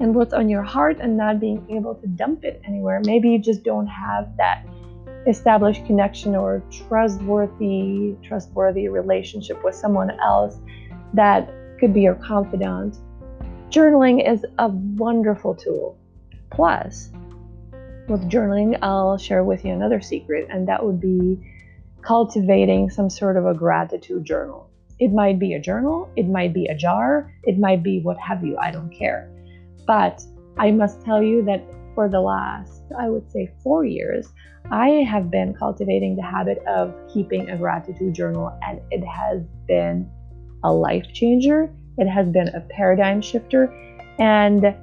And 0.00 0.14
what's 0.14 0.34
on 0.34 0.48
your 0.48 0.62
heart 0.62 0.98
and 1.00 1.16
not 1.16 1.40
being 1.40 1.66
able 1.70 1.94
to 1.96 2.06
dump 2.06 2.44
it 2.44 2.60
anywhere. 2.64 3.00
Maybe 3.04 3.30
you 3.30 3.38
just 3.38 3.64
don't 3.64 3.86
have 3.86 4.28
that 4.36 4.66
established 5.26 5.84
connection 5.86 6.36
or 6.36 6.62
trustworthy 6.70 8.14
trustworthy 8.22 8.88
relationship 8.88 9.62
with 9.64 9.74
someone 9.74 10.10
else 10.20 10.58
that 11.14 11.50
could 11.80 11.92
be 11.92 12.02
your 12.02 12.14
confidant 12.14 12.96
journaling 13.70 14.26
is 14.26 14.44
a 14.58 14.68
wonderful 14.68 15.54
tool. 15.54 15.98
Plus 16.50 17.10
with 18.08 18.22
journaling 18.30 18.78
i'll 18.80 19.18
share 19.18 19.44
with 19.44 19.66
you 19.66 19.70
another 19.70 20.00
secret 20.00 20.48
and 20.50 20.66
that 20.66 20.82
would 20.82 20.98
be 20.98 21.38
cultivating 22.00 22.88
some 22.88 23.10
sort 23.10 23.36
of 23.36 23.44
a 23.44 23.52
gratitude 23.52 24.24
journal. 24.24 24.70
It 24.98 25.12
might 25.12 25.38
be 25.38 25.52
a 25.52 25.60
journal 25.60 26.10
it 26.16 26.26
might 26.26 26.54
be 26.54 26.64
a 26.66 26.74
jar 26.74 27.30
it 27.44 27.58
might 27.58 27.82
be 27.82 28.00
what 28.00 28.16
have 28.18 28.42
you 28.42 28.56
i 28.56 28.70
don't 28.70 28.90
care. 28.90 29.30
But 29.86 30.22
i 30.56 30.70
must 30.70 31.04
tell 31.04 31.22
you 31.22 31.44
that 31.44 31.62
for 31.94 32.08
the 32.08 32.20
last 32.20 32.82
i 32.98 33.08
would 33.10 33.30
say 33.30 33.52
four 33.62 33.84
years 33.84 34.32
I 34.70 34.88
have 35.10 35.30
been 35.30 35.54
cultivating 35.54 36.14
the 36.14 36.22
habit 36.22 36.58
of 36.66 36.94
keeping 37.12 37.48
a 37.48 37.56
gratitude 37.56 38.14
journal, 38.14 38.52
and 38.62 38.80
it 38.90 39.02
has 39.02 39.42
been 39.66 40.10
a 40.62 40.70
life 40.70 41.06
changer. 41.14 41.72
It 41.98 42.06
has 42.06 42.28
been 42.28 42.48
a 42.48 42.60
paradigm 42.60 43.20
shifter. 43.20 43.72
And 44.18 44.74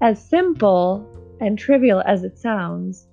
as 0.00 0.22
simple 0.24 1.06
and 1.40 1.58
trivial 1.58 2.02
as 2.06 2.24
it 2.24 2.38
sounds, 2.38 3.06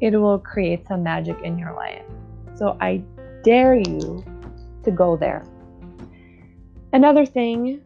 it 0.00 0.16
will 0.16 0.38
create 0.38 0.86
some 0.86 1.02
magic 1.02 1.36
in 1.42 1.58
your 1.58 1.74
life. 1.74 2.04
So 2.54 2.76
I 2.80 3.02
dare 3.42 3.74
you 3.74 4.24
to 4.84 4.90
go 4.90 5.16
there. 5.16 5.44
Another 6.92 7.26
thing 7.26 7.80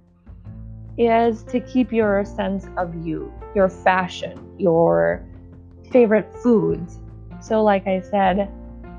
is 0.98 1.44
to 1.44 1.60
keep 1.60 1.92
your 1.92 2.24
sense 2.24 2.66
of 2.76 2.94
you, 3.06 3.32
your 3.54 3.68
fashion, 3.68 4.54
your 4.58 5.24
favorite 5.90 6.30
foods. 6.42 6.98
So, 7.40 7.62
like 7.62 7.86
I 7.86 8.00
said, 8.00 8.52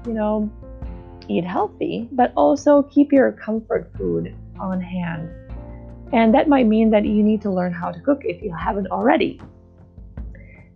you 0.07 0.13
know, 0.13 0.50
eat 1.29 1.45
healthy, 1.45 2.09
but 2.12 2.33
also 2.36 2.83
keep 2.83 3.12
your 3.12 3.31
comfort 3.31 3.91
food 3.98 4.36
on 4.59 4.81
hand. 4.81 5.29
And 6.12 6.33
that 6.33 6.50
might 6.50 6.65
mean 6.65 6.89
that 6.91 7.05
you 7.05 7.24
need 7.24 7.41
to 7.43 7.51
learn 7.51 7.71
how 7.71 7.91
to 7.91 8.00
cook 8.01 8.21
if 8.24 8.41
you 8.41 8.53
haven't 8.53 8.88
already. 8.88 9.39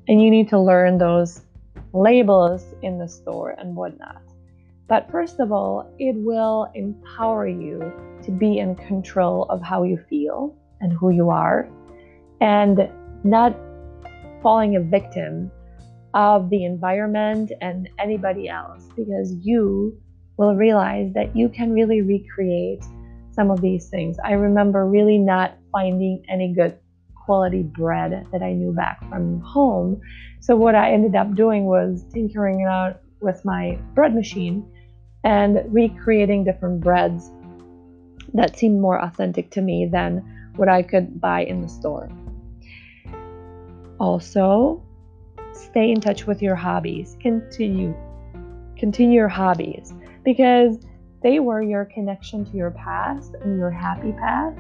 And 0.08 0.22
you 0.22 0.30
need 0.30 0.50
to 0.50 0.60
learn 0.60 0.98
those 0.98 1.42
labels 1.94 2.64
in 2.82 3.00
the 3.00 3.08
store 3.08 3.56
and 3.58 3.76
whatnot. 3.76 4.22
But 4.88 5.10
first 5.10 5.40
of 5.40 5.52
all, 5.52 5.92
it 5.98 6.16
will 6.16 6.70
empower 6.76 7.48
you 7.48 7.92
to 8.24 8.32
be 8.32 8.60
in 8.60 8.76
control 8.76 9.46
of 9.50 9.62
how 9.62 9.84
you 9.84 9.98
feel 10.10 10.56
and 10.82 10.94
who 10.94 11.10
you 11.10 11.30
are 11.30 11.70
and 12.42 12.90
not 13.24 13.58
falling 14.42 14.76
a 14.76 14.82
victim 14.82 15.50
of 16.14 16.50
the 16.50 16.66
environment 16.66 17.52
and 17.62 17.90
anybody 17.98 18.50
else 18.50 18.88
because 18.96 19.34
you 19.42 19.98
will 20.38 20.56
realize 20.56 21.14
that 21.14 21.36
you 21.36 21.50
can 21.50 21.74
really 21.74 22.02
recreate 22.02 22.84
some 23.32 23.52
of 23.52 23.62
these 23.62 23.90
things. 23.90 24.18
I 24.24 24.34
remember 24.34 24.86
really 24.86 25.18
not 25.18 25.58
finding 25.72 26.24
any 26.30 26.54
good 26.54 26.78
quality 27.26 27.64
bread 27.64 28.28
that 28.32 28.42
I 28.42 28.54
knew 28.54 28.72
back 28.74 29.00
from 29.10 29.40
home. 29.42 30.02
So 30.40 30.56
what 30.56 30.76
I 30.76 30.92
ended 30.92 31.16
up 31.16 31.36
doing 31.36 31.66
was 31.66 32.04
tinkering 32.14 32.62
it 32.62 32.68
out 32.68 33.02
with 33.22 33.44
my 33.46 33.80
bread 33.96 34.14
machine 34.14 34.70
and 35.24 35.62
recreating 35.68 36.44
different 36.44 36.82
breads 36.82 37.32
that 38.34 38.58
seemed 38.58 38.82
more 38.82 39.02
authentic 39.02 39.52
to 39.52 39.62
me 39.62 39.88
than 39.92 40.52
what 40.56 40.68
I 40.68 40.84
could 40.84 41.22
buy 41.22 41.46
in 41.46 41.62
the 41.62 41.70
store. 41.70 42.10
Also, 44.00 44.84
stay 45.54 45.92
in 45.92 46.02
touch 46.02 46.28
with 46.28 46.42
your 46.42 46.56
hobbies. 46.56 47.16
Continue 47.22 47.96
continue 48.76 49.16
your 49.16 49.30
hobbies 49.30 49.94
because 50.24 50.78
they 51.22 51.40
were 51.40 51.62
your 51.62 51.86
connection 51.86 52.46
to 52.46 52.58
your 52.58 52.72
past 52.72 53.34
and 53.42 53.58
your 53.58 53.72
happy 53.72 54.12
past 54.14 54.60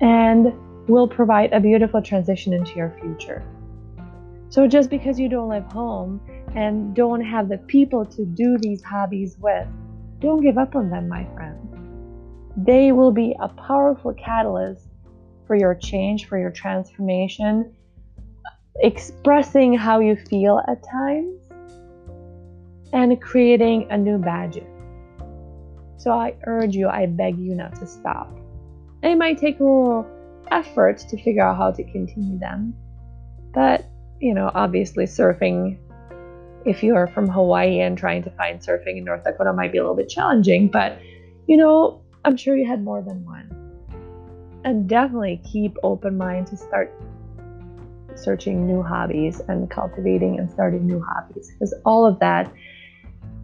and 0.00 0.52
will 0.88 1.08
provide 1.08 1.52
a 1.52 1.60
beautiful 1.60 2.02
transition 2.02 2.52
into 2.52 2.74
your 2.74 2.96
future. 3.00 3.42
So 4.48 4.66
just 4.66 4.90
because 4.90 5.18
you 5.18 5.28
don't 5.28 5.48
live 5.48 5.64
home 5.64 6.20
and 6.54 6.94
don't 6.94 7.20
have 7.20 7.48
the 7.48 7.58
people 7.58 8.04
to 8.06 8.24
do 8.24 8.56
these 8.58 8.82
hobbies 8.82 9.36
with, 9.38 9.66
don't 10.20 10.40
give 10.40 10.58
up 10.58 10.76
on 10.76 10.90
them, 10.90 11.08
my 11.08 11.26
friend. 11.34 11.58
They 12.56 12.92
will 12.92 13.12
be 13.12 13.34
a 13.40 13.48
powerful 13.48 14.14
catalyst 14.14 14.86
for 15.46 15.56
your 15.56 15.74
change, 15.74 16.26
for 16.26 16.38
your 16.38 16.50
transformation, 16.50 17.74
expressing 18.76 19.74
how 19.74 20.00
you 20.00 20.16
feel 20.16 20.62
at 20.68 20.82
times, 20.82 21.40
and 22.92 23.20
creating 23.20 23.88
a 23.90 23.98
new 23.98 24.18
magic. 24.18 24.66
So 25.98 26.12
I 26.12 26.34
urge 26.46 26.74
you, 26.74 26.88
I 26.88 27.06
beg 27.06 27.38
you 27.38 27.54
not 27.54 27.74
to 27.76 27.86
stop. 27.86 28.30
It 29.02 29.16
might 29.16 29.38
take 29.38 29.60
a 29.60 29.64
little 29.64 30.06
effort 30.50 30.98
to 30.98 31.22
figure 31.22 31.42
out 31.42 31.56
how 31.56 31.70
to 31.72 31.82
continue 31.84 32.38
them, 32.38 32.74
but 33.52 33.86
you 34.20 34.34
know, 34.34 34.50
obviously, 34.54 35.04
surfing, 35.04 35.78
if 36.64 36.82
you 36.82 36.94
are 36.94 37.06
from 37.06 37.28
Hawaii 37.28 37.80
and 37.80 37.96
trying 37.96 38.22
to 38.24 38.30
find 38.30 38.60
surfing 38.60 38.98
in 38.98 39.04
North 39.04 39.24
Dakota, 39.24 39.52
might 39.52 39.72
be 39.72 39.78
a 39.78 39.82
little 39.82 39.96
bit 39.96 40.08
challenging, 40.08 40.68
but 40.68 40.98
you 41.46 41.56
know, 41.56 42.02
I'm 42.24 42.36
sure 42.36 42.56
you 42.56 42.66
had 42.66 42.82
more 42.82 43.02
than 43.02 43.24
one. 43.24 43.52
And 44.64 44.88
definitely 44.88 45.40
keep 45.44 45.76
open 45.82 46.16
mind 46.16 46.48
to 46.48 46.56
start 46.56 46.92
searching 48.16 48.66
new 48.66 48.82
hobbies 48.82 49.40
and 49.48 49.70
cultivating 49.70 50.38
and 50.38 50.50
starting 50.50 50.86
new 50.86 51.00
hobbies 51.00 51.52
because 51.52 51.74
all 51.84 52.06
of 52.06 52.18
that 52.18 52.50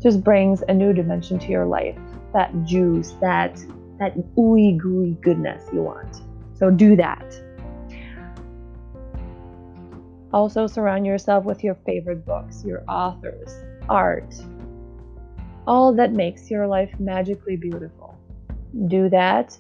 just 0.03 0.25
brings 0.25 0.63
a 0.69 0.75
new 0.75 0.93
dimension 0.93 1.39
to 1.39 1.49
your 1.49 1.67
life 1.67 1.99
that 2.33 2.65
juice 2.65 3.13
that 3.21 3.57
that 3.99 4.17
ooey 4.37 4.77
gooey 4.77 5.17
goodness 5.21 5.63
you 5.73 5.83
want. 5.83 6.23
So 6.55 6.71
do 6.71 6.97
that. 6.97 7.41
Also 10.33 10.67
surround 10.67 11.07
yourself 11.07 11.45
with 11.45 11.63
your 11.63 11.77
favorite 11.87 12.25
books 12.25 12.65
your 12.65 12.83
authors 12.89 13.55
art 13.89 14.35
all 15.67 15.93
that 15.95 16.13
makes 16.13 16.51
your 16.51 16.67
life 16.67 16.91
magically 16.99 17.57
beautiful. 17.57 18.19
Do 18.87 19.09
that 19.11 19.57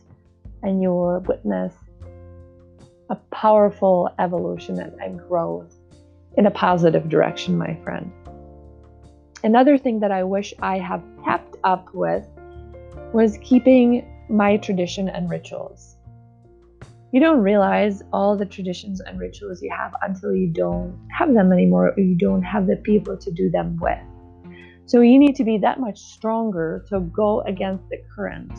and 0.62 0.82
you 0.82 0.90
will 0.90 1.20
witness 1.20 1.74
a 3.10 3.16
powerful 3.30 4.10
evolution 4.18 4.80
and 4.80 5.18
growth 5.28 5.74
in 6.36 6.46
a 6.46 6.50
positive 6.50 7.08
direction, 7.08 7.58
my 7.58 7.76
friend. 7.84 8.10
Another 9.44 9.76
thing 9.76 10.00
that 10.00 10.10
I 10.10 10.24
wish 10.24 10.54
I 10.60 10.78
have 10.78 11.02
kept 11.24 11.56
up 11.64 11.88
with 11.92 12.26
was 13.12 13.38
keeping 13.42 14.06
my 14.28 14.56
tradition 14.56 15.08
and 15.08 15.28
rituals. 15.28 15.96
You 17.12 17.20
don't 17.20 17.40
realize 17.40 18.02
all 18.12 18.38
the 18.38 18.46
traditions 18.46 19.00
and 19.00 19.20
rituals 19.20 19.60
you 19.60 19.70
have 19.70 19.94
until 20.00 20.34
you 20.34 20.48
don't 20.48 20.98
have 21.10 21.34
them 21.34 21.52
anymore 21.52 21.90
or 21.90 22.00
you 22.00 22.16
don't 22.16 22.42
have 22.42 22.66
the 22.66 22.76
people 22.76 23.18
to 23.18 23.30
do 23.30 23.50
them 23.50 23.76
with. 23.80 23.98
So 24.86 25.00
you 25.00 25.18
need 25.18 25.36
to 25.36 25.44
be 25.44 25.58
that 25.58 25.78
much 25.78 25.98
stronger 25.98 26.84
to 26.88 27.00
go 27.00 27.42
against 27.42 27.86
the 27.90 27.98
current, 28.14 28.50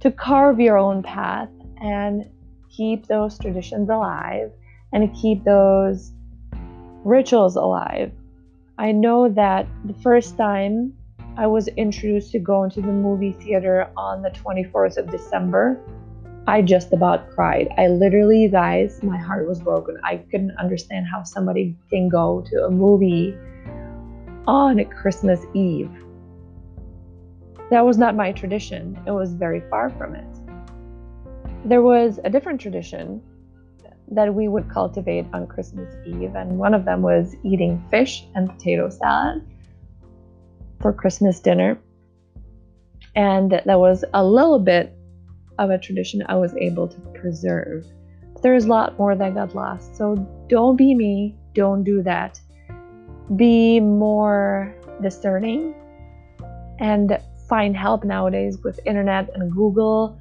to 0.00 0.12
carve 0.12 0.60
your 0.60 0.78
own 0.78 1.02
path 1.02 1.48
and 1.80 2.30
keep 2.70 3.06
those 3.06 3.38
traditions 3.38 3.90
alive 3.90 4.50
and 4.92 5.12
keep 5.14 5.42
those 5.44 6.12
rituals 7.04 7.56
alive. 7.56 8.12
I 8.78 8.92
know 8.92 9.28
that 9.28 9.66
the 9.84 9.94
first 9.94 10.36
time 10.36 10.94
I 11.36 11.46
was 11.46 11.68
introduced 11.68 12.32
to 12.32 12.38
going 12.38 12.70
to 12.70 12.80
the 12.80 12.92
movie 12.92 13.32
theater 13.32 13.90
on 13.96 14.22
the 14.22 14.30
24th 14.30 14.96
of 14.96 15.10
December, 15.10 15.80
I 16.46 16.62
just 16.62 16.92
about 16.92 17.30
cried. 17.30 17.68
I 17.78 17.88
literally, 17.88 18.42
you 18.42 18.48
guys, 18.48 19.02
my 19.02 19.16
heart 19.16 19.48
was 19.48 19.60
broken. 19.60 19.98
I 20.04 20.18
couldn't 20.30 20.56
understand 20.58 21.06
how 21.10 21.22
somebody 21.22 21.76
can 21.90 22.08
go 22.08 22.44
to 22.50 22.64
a 22.66 22.70
movie 22.70 23.36
on 24.46 24.84
Christmas 24.86 25.40
Eve. 25.54 25.90
That 27.70 27.84
was 27.84 27.98
not 27.98 28.14
my 28.14 28.32
tradition. 28.32 29.00
It 29.06 29.10
was 29.10 29.32
very 29.32 29.62
far 29.70 29.90
from 29.90 30.14
it 30.14 30.44
there 31.64 31.82
was 31.82 32.20
a 32.24 32.30
different 32.30 32.60
tradition 32.60 33.22
that 34.08 34.32
we 34.32 34.48
would 34.48 34.68
cultivate 34.70 35.24
on 35.32 35.46
Christmas 35.46 35.94
Eve, 36.06 36.34
and 36.36 36.58
one 36.58 36.74
of 36.74 36.84
them 36.84 37.00
was 37.00 37.34
eating 37.42 37.82
fish 37.90 38.26
and 38.34 38.50
potato 38.50 38.90
salad 38.90 39.42
for 40.84 40.92
Christmas 40.92 41.40
dinner. 41.40 41.78
And 43.16 43.52
that 43.52 43.78
was 43.80 44.04
a 44.12 44.22
little 44.22 44.58
bit 44.58 44.94
of 45.58 45.70
a 45.70 45.78
tradition 45.78 46.22
I 46.28 46.34
was 46.34 46.52
able 46.56 46.88
to 46.88 47.00
preserve. 47.18 47.86
But 48.34 48.42
there's 48.42 48.66
a 48.66 48.68
lot 48.68 48.98
more 48.98 49.16
that 49.16 49.32
got 49.32 49.54
lost. 49.54 49.96
So 49.96 50.14
don't 50.50 50.76
be 50.76 50.94
me, 50.94 51.38
don't 51.54 51.84
do 51.84 52.02
that. 52.02 52.38
Be 53.34 53.80
more 53.80 54.76
discerning 55.00 55.74
and 56.80 57.18
find 57.48 57.74
help 57.74 58.04
nowadays 58.04 58.58
with 58.62 58.78
internet 58.84 59.30
and 59.34 59.50
Google 59.50 60.20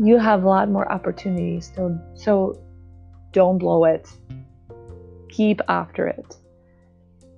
you 0.00 0.16
have 0.16 0.44
a 0.44 0.48
lot 0.48 0.70
more 0.70 0.86
opportunities. 0.92 1.72
So, 1.74 1.98
so 2.14 2.62
don't 3.32 3.58
blow 3.58 3.84
it. 3.84 4.08
Keep 5.28 5.60
after 5.66 6.06
it. 6.06 6.36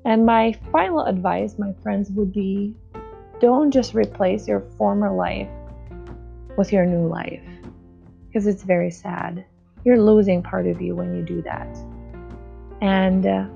And 0.04 0.24
my 0.24 0.52
final 0.72 1.04
advice, 1.04 1.58
my 1.58 1.72
friends, 1.82 2.10
would 2.12 2.32
be 2.32 2.74
don't 3.40 3.70
just 3.70 3.94
replace 3.94 4.46
your 4.46 4.60
former 4.76 5.14
life 5.14 5.48
with 6.56 6.72
your 6.72 6.86
new 6.86 7.06
life 7.06 7.42
because 8.26 8.46
it's 8.46 8.62
very 8.62 8.90
sad. 8.90 9.44
You're 9.84 10.00
losing 10.00 10.42
part 10.42 10.66
of 10.66 10.80
you 10.80 10.94
when 10.94 11.14
you 11.16 11.22
do 11.22 11.42
that. 11.42 11.68
And 12.80 13.26
uh, 13.26 13.46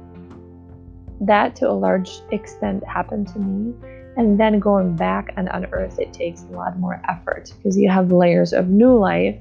that, 1.20 1.56
to 1.56 1.68
a 1.68 1.72
large 1.72 2.20
extent, 2.30 2.86
happened 2.86 3.28
to 3.28 3.38
me 3.38 3.74
and 4.16 4.38
then 4.38 4.58
going 4.58 4.94
back 4.96 5.32
and 5.36 5.48
unearth 5.52 5.98
it 5.98 6.12
takes 6.12 6.42
a 6.42 6.52
lot 6.52 6.78
more 6.78 7.00
effort 7.08 7.52
because 7.56 7.76
you 7.76 7.88
have 7.88 8.12
layers 8.12 8.52
of 8.52 8.68
new 8.68 8.96
life 8.96 9.36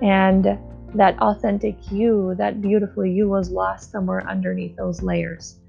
and 0.00 0.58
that 0.94 1.18
authentic 1.20 1.90
you 1.90 2.34
that 2.36 2.60
beautiful 2.60 3.06
you 3.06 3.28
was 3.28 3.50
lost 3.50 3.90
somewhere 3.90 4.26
underneath 4.28 4.76
those 4.76 5.02
layers 5.02 5.60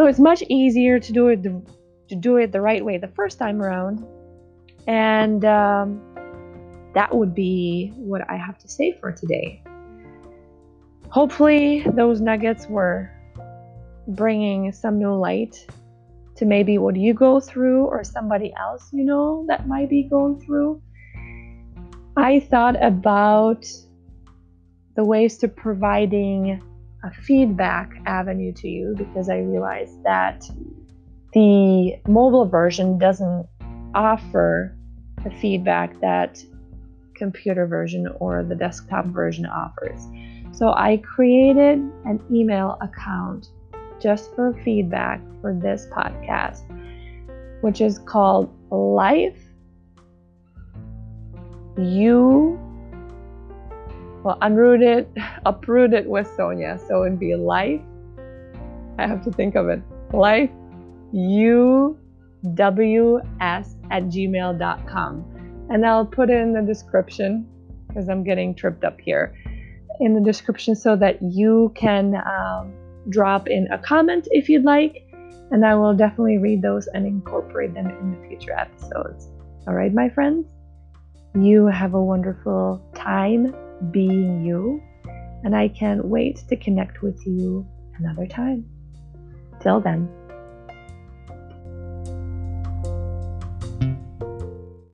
so 0.00 0.06
it's 0.06 0.18
much 0.18 0.42
easier 0.48 0.98
to 0.98 1.12
do 1.12 1.28
it 1.28 1.42
the, 1.42 1.62
to 2.08 2.14
do 2.14 2.38
it 2.38 2.52
the 2.52 2.60
right 2.60 2.82
way 2.82 2.96
the 2.96 3.08
first 3.08 3.38
time 3.38 3.60
around 3.60 4.02
and 4.86 5.44
um, 5.44 6.00
that 6.94 7.14
would 7.14 7.34
be 7.34 7.92
what 7.96 8.22
i 8.30 8.34
have 8.34 8.56
to 8.56 8.66
say 8.66 8.96
for 8.98 9.12
today 9.12 9.62
hopefully 11.10 11.84
those 11.92 12.22
nuggets 12.22 12.66
were 12.66 13.10
bringing 14.08 14.72
some 14.72 14.98
new 14.98 15.12
light 15.12 15.66
to 16.34 16.46
maybe 16.46 16.78
what 16.78 16.96
you 16.96 17.12
go 17.12 17.38
through 17.38 17.84
or 17.84 18.02
somebody 18.02 18.54
else 18.58 18.88
you 18.94 19.04
know 19.04 19.44
that 19.48 19.68
might 19.68 19.90
be 19.90 20.04
going 20.04 20.40
through. 20.40 20.80
I 22.16 22.40
thought 22.40 22.82
about 22.82 23.66
the 24.96 25.04
ways 25.04 25.36
to 25.38 25.48
providing 25.48 26.62
a 27.02 27.10
feedback 27.10 27.90
avenue 28.06 28.52
to 28.52 28.68
you 28.68 28.94
because 28.96 29.28
I 29.28 29.38
realized 29.38 30.02
that 30.04 30.48
the 31.32 31.96
mobile 32.06 32.46
version 32.46 32.98
doesn't 32.98 33.46
offer 33.94 34.76
the 35.24 35.30
feedback 35.30 35.98
that 36.00 36.42
computer 37.14 37.66
version 37.66 38.08
or 38.18 38.42
the 38.42 38.54
desktop 38.54 39.06
version 39.06 39.46
offers. 39.46 40.06
So 40.52 40.72
I 40.72 40.98
created 40.98 41.78
an 42.04 42.20
email 42.30 42.76
account 42.80 43.48
just 44.00 44.34
for 44.34 44.54
feedback 44.64 45.20
for 45.40 45.54
this 45.54 45.86
podcast, 45.92 46.62
which 47.60 47.80
is 47.80 47.98
called 47.98 48.50
Life 48.70 49.38
You 51.78 52.58
well, 54.22 54.38
unrooted, 54.42 55.06
uprooted 55.46 56.06
with 56.06 56.30
Sonia. 56.36 56.78
So 56.86 57.04
it'd 57.04 57.18
be 57.18 57.34
life. 57.34 57.80
I 58.98 59.06
have 59.06 59.24
to 59.24 59.30
think 59.30 59.54
of 59.54 59.68
it. 59.68 59.80
Life 60.12 60.50
uws 61.14 61.74
at 63.90 64.04
gmail.com. 64.04 65.24
And 65.70 65.86
I'll 65.86 66.06
put 66.06 66.30
it 66.30 66.36
in 66.36 66.52
the 66.52 66.62
description 66.62 67.46
because 67.88 68.08
I'm 68.08 68.24
getting 68.24 68.54
tripped 68.54 68.84
up 68.84 69.00
here 69.00 69.34
in 70.00 70.14
the 70.14 70.20
description 70.20 70.74
so 70.74 70.96
that 70.96 71.18
you 71.22 71.72
can 71.74 72.14
um, 72.16 72.72
drop 73.08 73.48
in 73.48 73.68
a 73.72 73.78
comment 73.78 74.28
if 74.30 74.48
you'd 74.48 74.64
like. 74.64 75.06
And 75.50 75.64
I 75.64 75.74
will 75.74 75.94
definitely 75.94 76.38
read 76.38 76.62
those 76.62 76.86
and 76.88 77.06
incorporate 77.06 77.74
them 77.74 77.86
in 77.86 78.12
the 78.12 78.28
future 78.28 78.52
episodes. 78.52 79.28
All 79.66 79.74
right, 79.74 79.92
my 79.92 80.08
friends, 80.08 80.46
you 81.34 81.66
have 81.66 81.94
a 81.94 82.02
wonderful 82.02 82.80
time 82.94 83.54
being 83.90 84.44
you. 84.44 84.82
And 85.42 85.56
I 85.56 85.68
can't 85.68 86.04
wait 86.04 86.44
to 86.48 86.56
connect 86.56 87.02
with 87.02 87.26
you 87.26 87.66
another 87.98 88.26
time. 88.26 88.66
Till 89.60 89.80
then. 89.80 90.08